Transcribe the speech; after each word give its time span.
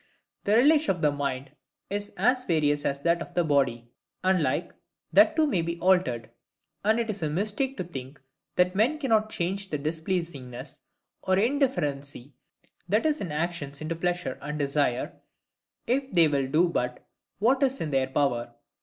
The 0.45 0.55
relish 0.57 0.89
of 0.89 1.03
the 1.03 1.11
mind 1.11 1.51
is 1.91 2.11
as 2.17 2.45
various 2.45 2.85
as 2.85 3.01
that 3.01 3.21
of 3.21 3.35
the 3.35 3.43
body, 3.43 3.91
and 4.23 4.41
like 4.41 4.71
that 5.13 5.35
too 5.35 5.45
may 5.45 5.61
be 5.61 5.77
altered; 5.79 6.31
and 6.83 6.99
it 6.99 7.07
is 7.11 7.21
a 7.21 7.29
mistake 7.29 7.77
to 7.77 7.83
think 7.83 8.19
that 8.55 8.73
men 8.73 8.97
cannot 8.97 9.29
change 9.29 9.69
the 9.69 9.77
displeasingness 9.77 10.81
or 11.21 11.37
indifferency 11.37 12.33
that 12.89 13.05
is 13.05 13.21
in 13.21 13.31
actions 13.31 13.79
into 13.79 13.95
pleasure 13.95 14.39
and 14.41 14.57
desire, 14.57 15.21
if 15.85 16.11
they 16.11 16.27
will 16.27 16.47
do 16.47 16.67
but 16.67 17.05
what 17.37 17.61
is 17.61 17.79
in 17.79 17.91
their 17.91 18.07
power. 18.07 18.55